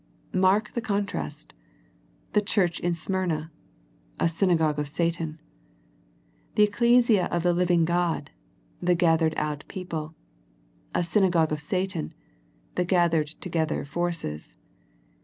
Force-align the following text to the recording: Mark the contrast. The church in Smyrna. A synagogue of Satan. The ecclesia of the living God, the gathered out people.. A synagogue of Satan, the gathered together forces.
Mark 0.33 0.71
the 0.71 0.81
contrast. 0.81 1.53
The 2.33 2.41
church 2.41 2.79
in 2.79 2.95
Smyrna. 2.95 3.51
A 4.19 4.27
synagogue 4.27 4.79
of 4.79 4.87
Satan. 4.87 5.39
The 6.55 6.63
ecclesia 6.63 7.25
of 7.27 7.43
the 7.43 7.53
living 7.53 7.85
God, 7.85 8.31
the 8.81 8.95
gathered 8.95 9.35
out 9.37 9.63
people.. 9.67 10.15
A 10.95 11.03
synagogue 11.03 11.51
of 11.51 11.59
Satan, 11.61 12.15
the 12.73 12.83
gathered 12.83 13.27
together 13.41 13.85
forces. 13.85 14.57